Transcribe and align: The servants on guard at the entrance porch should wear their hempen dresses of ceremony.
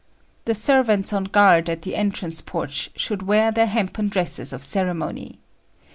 The 0.45 0.55
servants 0.55 1.13
on 1.13 1.25
guard 1.25 1.69
at 1.69 1.83
the 1.83 1.95
entrance 1.95 2.41
porch 2.41 2.89
should 2.95 3.21
wear 3.21 3.51
their 3.51 3.67
hempen 3.67 4.09
dresses 4.09 4.51
of 4.51 4.63
ceremony. 4.63 5.37